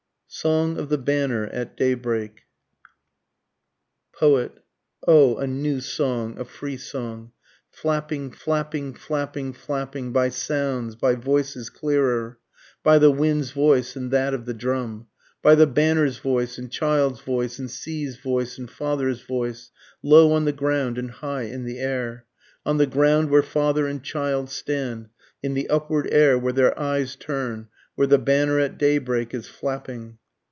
SONG 0.33 0.77
OF 0.79 0.87
THE 0.87 0.97
BANNER 0.97 1.47
AT 1.51 1.75
DAYBREAK. 1.75 2.43
Poet. 4.17 4.63
O 5.05 5.35
a 5.35 5.45
new 5.45 5.81
song, 5.81 6.39
a 6.39 6.45
free 6.45 6.77
song, 6.77 7.33
Flapping, 7.69 8.31
flapping, 8.31 8.93
flapping, 8.93 9.51
flapping, 9.51 10.13
by 10.13 10.29
sounds, 10.29 10.95
by 10.95 11.15
voices 11.15 11.69
clearer, 11.69 12.39
By 12.81 12.97
the 12.97 13.11
wind's 13.11 13.51
voice 13.51 13.97
and 13.97 14.09
that 14.11 14.33
of 14.33 14.45
the 14.45 14.53
drum, 14.53 15.07
By 15.41 15.53
the 15.53 15.67
banner's 15.67 16.19
voice 16.19 16.57
and 16.57 16.71
child's 16.71 17.19
voice 17.19 17.59
and 17.59 17.69
sea's 17.69 18.15
voice 18.15 18.57
and 18.57 18.71
father's 18.71 19.21
voice, 19.23 19.69
Low 20.01 20.31
on 20.31 20.45
the 20.45 20.53
ground 20.53 20.97
and 20.97 21.11
high 21.11 21.43
in 21.43 21.65
the 21.65 21.79
air, 21.79 22.25
On 22.65 22.77
the 22.77 22.87
ground 22.87 23.29
where 23.29 23.43
father 23.43 23.85
and 23.85 24.01
child 24.01 24.49
stand, 24.49 25.09
In 25.43 25.55
the 25.55 25.69
upward 25.69 26.07
air 26.09 26.39
where 26.39 26.53
their 26.53 26.79
eyes 26.79 27.17
turn, 27.17 27.67
Where 27.95 28.07
the 28.07 28.17
banner 28.17 28.57
at 28.59 28.77
daybreak 28.77 29.33
is 29.33 29.47
flapping. 29.49 30.17